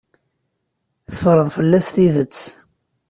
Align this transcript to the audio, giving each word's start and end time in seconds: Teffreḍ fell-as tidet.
Teffreḍ 1.09 1.47
fell-as 1.55 1.87
tidet. 1.95 2.39